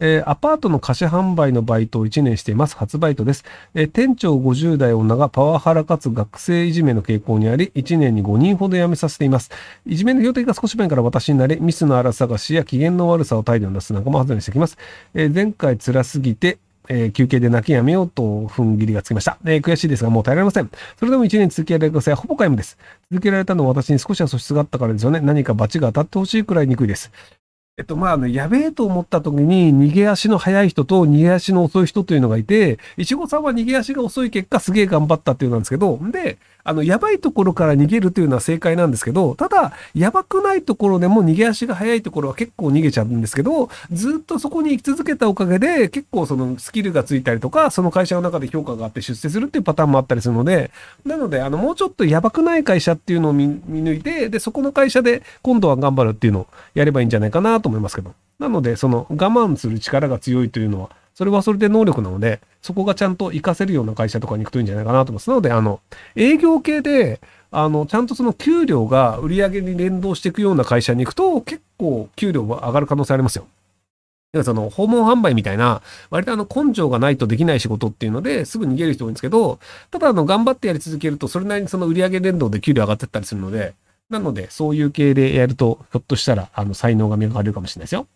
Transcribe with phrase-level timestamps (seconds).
[0.00, 2.76] えーアパートの貸し販売のバイトを1年しています。
[2.76, 3.44] 初バイトです。
[3.74, 9.50] えー店長50代女がパワハラかつ学生いじめの傾向にあり、1年に5人ほど辞めさせています。
[9.86, 14.76] いじめの標的が少し前から私になり、ミスの荒探しや機嫌の悪さを態度に出す仲間外れにしてきます。
[15.14, 16.58] えー前回辛すぎて、
[16.88, 20.70] えー休憩で泣きやめようと踏ん切りがつきました、えー悔しいですがもう耐えられません。
[20.98, 22.76] それでも1年続けられる可能性はほぼ皆無です。
[23.10, 25.20] 続けられたのは私に少しは素質があったからですよね。
[25.20, 27.10] 何か罰が当たってほしいくらい憎いです。
[27.78, 50.70] えっと、まあ、あの、やべえと思った時に逃げ足の速い人と逃げ足の遅い人というのがいて、いちごさんは逃げ足が遅い結果すげえ頑張ったっていうなんですけど、で、あの、やばいところから逃げるというのは正解なんですけど、ただ、やばくないところでも逃げ足が速いところは結構逃げちゃうんですけど、ずっとそこに行き続けたおかげで、結構そのスキルがついたりとか、その会社の中で評価があって出世するっていうパターンもあったりするので、
[51.04, 58.14] なので、あの、もうちょっとやばくない会社っていうのを見見抜いて、で、そこの会社で今度は頑張るっていうのをやればいいんじゃないかなとと思いますけど。
[58.38, 65.30] なので、その我慢する力が強いというのは、それはそれで能力なので、そこがちゃんと活かせるような会社とかに行くといいんじゃないかなと思います。
[65.30, 65.80] なので、あの、
[66.14, 73.46] 営業系で、あの、ちゃんとその給料が売り上げに連動していくような会社に行くと、結構給料が上がる可能性ありますよ。
[74.32, 79.58] だからその訪問販売みたいな、割とあの根性がないとできない仕事っていうのですぐ逃げる人多いんですけど、
[79.90, 83.74] ただあの頑張ってやり続けると、それなりにその売り上げ連動で給料上がってったりするので、
[84.08, 88.06] なので、そういう系でやると、ひょっとしたら、あの、才能が磨かれるかもしれないですよ。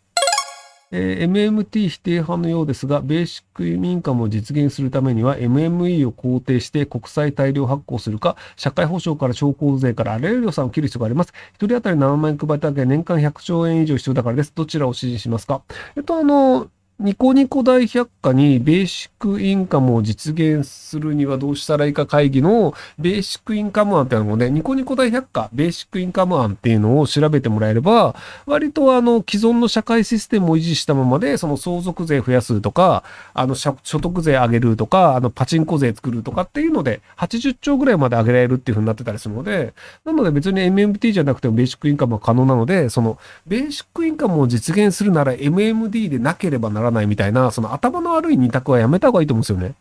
[0.93, 11.33] えー MMT 否定派のようですが、ベーシックインカムを実現するためには、MME を肯定して国債大量発行するか、社会保障から商工税からあらゆる予算を切る必要があります。
[11.55, 14.53] 一人当たり7万円配っただけで年間100兆円以上必要だからです。
[14.55, 15.63] どちらを支持しますか？
[15.97, 16.69] えっと、あの、
[17.03, 39.73] ニコニコ大百科にベーシックインカムを実現するにはどうしたらいいか会議のベーシックインカム案っていうのをね、ニコニコ大百科ベーシックインカム案っていうのを調べてもらえれば、割とあの既存の社会システムを維持したままで、その相続税増やすとか、あの所得税上げるとか、あのパチンコ税作るとかっていうので、80兆ぐらいまで上げられるっていう風になってたりするので、
[40.05, 49.75] なので別に MMT じゃなくてもベーシックインカムは可能なので、そのベーシックインカムを実現するなら MMD でなければならないないみたいな、その頭の悪い二択はやめた方がいいと思うんですよね。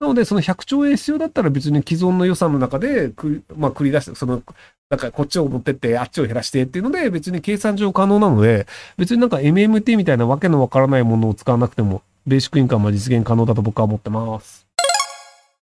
[0.00, 4.42] なので、その100兆円必要だったら別に既存の予算の中でく、まあ、繰り出して、その、
[4.90, 8.66] なんかこっちを持ってって、あっちを減らしてっていうので、別に計算上可能なので、
[8.98, 14.66] 別になんか MMT みたいなわけのわからないものを使わなくても、ベーシックインカムは実現可能だと僕は思ってます。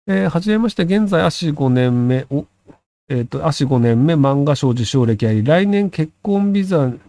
[0.07, 2.45] えー、はじめまして、現在、足5年目、お、
[3.11, 7.01] えっ、と、足5年目、漫画賞受賞歴あり、来年結婚ビザ、ん？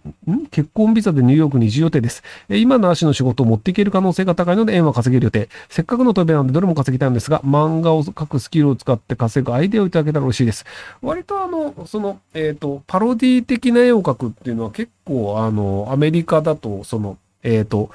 [0.50, 2.24] 結婚ビザでニューヨークに移住予定です。
[2.48, 5.48] えー今の足の仕事を持っていける可能性が高いので、円は稼げる予定。
[5.68, 10.64] せっかくの飛びなので、どれも稼ぎたいんですが、漫画を描くスキルを使って稼ぐアイデアをいただけたら嬉しいです。
[11.02, 17.90] 割とあの、その、えっ、と、パロディ的な絵を描くっていうのは結構、あの、アメリカだと、その、えっ、と、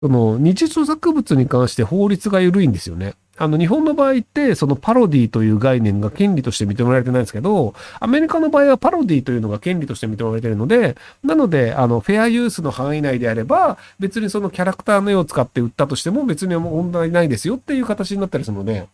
[0.00, 3.14] その、日常作物に関して法律が緩いんですよね。
[3.40, 18.86] あの、日本の場合って、そのパロディという概念が権利として認められてないんですけど、アメリカの場合はパロディというのが権利として認められてるので、なので、あの、フェアユースの範囲内であれば、別にそのキャラクターの絵を使って売ったとしても別に問題ないですよっていう形になったりするので、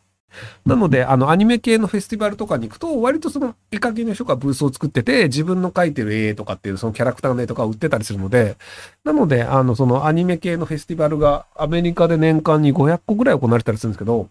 [0.65, 8.57] なので、あの、アニメ系のフェスティバルとかに行くと、割とその絵描きの人がブースを作ってて、自分の描いてる絵とかっていう、そのキャラクターの絵とかを売ってたりするので、
[9.05, 14.29] なので、あの、そのアニメ系のフェスティバルがアメリカで年間に500個ぐらい行われたりするんですけど、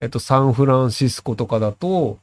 [0.00, 2.18] えっと、サンフランシスコとかだと、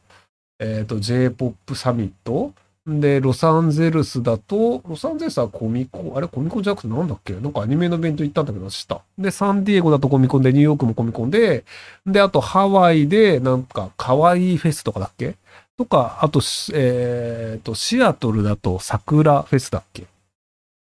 [0.59, 2.53] えっと、J-POP サミット
[2.87, 7.33] で、ロサンゼルスだと、ロサンゼルスはコミコン、あれコミコンじゃなくてなんだっけ？
[7.33, 9.01] なんかアニメのイベント行ったんだけど、した。
[9.17, 11.65] で、サンディエゴだとコミコンで、ニューヨークもコミコンで、
[12.05, 15.35] で、あとハワイで、なんか、カワイイフェスとかだっけ？
[15.77, 16.41] とか、あと、
[16.73, 20.05] えっ、と、シアトルだと桜フェスだっけ？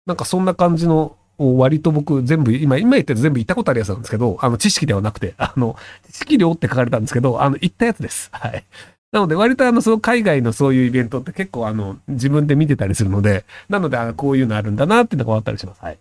[0.07, 5.77] なんかそんな感じの、割と僕全部、今、今言ってる全部行ったことあるやつなんですけど、あの、知識ではなくて、あの、
[6.11, 8.31] 知識量って書かれたんですけど、あの、行ったやつです。
[8.33, 8.65] はい。
[9.13, 15.83] なので、割とあの、その海外のそういうイベントって結構あの、自分で見てたりするので、なので、あのこういうのあるんだなっていうのが分かったりします。
[15.83, 15.99] はい。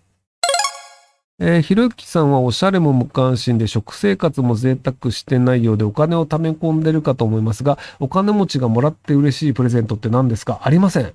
[1.41, 10.59] えーひろゆきさんはおしゃれも無関心で食生活も贅沢してないようでお金を貯め込んでるかと思いますが、お金持ちがもらって嬉しいプレゼントって何ですか？
[10.63, 11.13] ありません。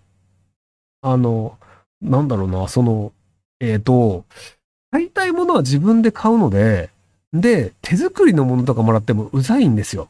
[1.03, 1.59] あの、
[2.01, 3.13] なんだろうな、その、
[3.61, 4.25] えっ、と、
[4.91, 6.89] 買いたいものは自分で買うので、
[7.35, 10.09] で、手作りのものとかもらってもうざいんですよ。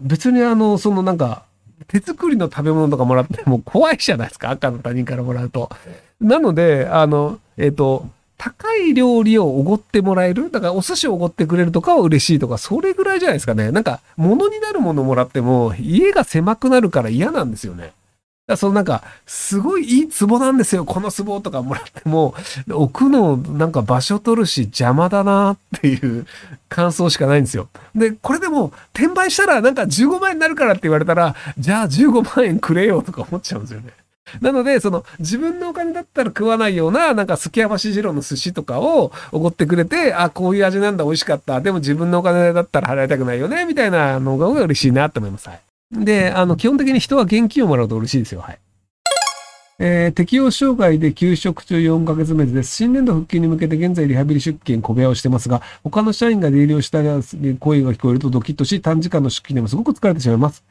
[0.00, 1.44] 別にあの、そのなんか、
[1.88, 5.70] 手作りの食べ物とかもらっても 怖いじゃないですか、赤の他人からもらうと。
[6.20, 8.06] なので、あの、えっ、と、
[8.38, 10.50] 高い料理をおごってもらえる？
[10.50, 13.70] だからお寿司をおごってくれるとかは嬉しいとか、それぐらいじゃないですかね。
[13.70, 17.92] なんか、物になるものもらっても、家が狭くなるから嫌なんですよね。
[18.56, 22.34] そのなんか、すごいいい壺なんですよ、この壺とかもらっても、
[22.70, 26.26] 置くのなんか場所取るし邪魔だなっていう
[26.68, 27.68] 感想しかないんですよ。
[27.94, 33.92] で、これでも転売したらなんか15万円になるからって言われたら、じゃあ15万円くれよとか思っちゃうんですよね。
[34.40, 41.60] なので、その、自分のお金だったら食わないような、なんか、すきやばし二郎の寿司とかをおごってくれて、あ、こういう味なんだ、美味しかった。
[41.60, 45.48] でも自分のお金だったら払いたくないよね、みたいなのが嬉しいなと思います。
[45.48, 45.60] はい。
[45.92, 48.40] で、あの、基本的に人は現金をもらうと嬉しいですよ。
[48.40, 48.58] はい。
[49.78, 52.76] えー、適応障害で休職中4ヶ月目です。
[52.76, 60.64] 新年度復帰に向けて現在リハビリ出勤小部屋をしてますが、他の社員が出入りをした声が聞こえるとドキッとし、短時間の出勤でもすごく疲れてしまいます。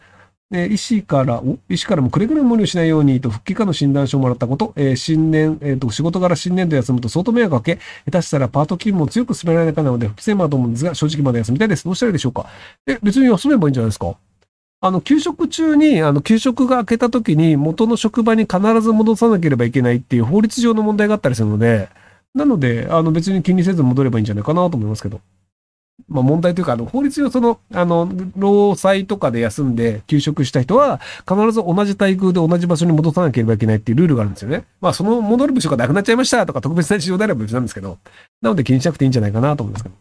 [0.53, 11.85] えー、医師から、医師からもくれぐれも無理をしないようにと復帰後の診断書をもらったこと、えー、新年、えっ、ー、と、仕事から新年度休むと相当迷惑かけ、下手したらパート勤務を強く進められないかなので、不規制もあると思うんですが、正直まだ休みたいです。
[11.85, 12.45] どうしたらいいでしょうか
[12.87, 14.15] え、別に休めばいいんじゃないですか
[14.83, 21.87] あの、給食中に、あの、給食が明けた時に元の職場に必ず戻さなければいけないっていう法律上の問題があったりするので、
[22.33, 25.21] なので、あの、別に気にせず戻ればいいんじゃないかなと思いますけど。
[26.07, 30.99] まあ問題というか、あの、法律上その、あの、労災とかで休んで休職した人は、
[31.29, 34.63] 必ず同じ待遇で同じ場所に戻さなければいけないっていうルールがあるんですよね。
[34.81, 37.99] まあその戻る部署がなくなっちゃいましたとか特別な事情であれば別なんですけど、
[38.41, 39.95] なので気にしなくていいんじゃないかなと思うんですけど。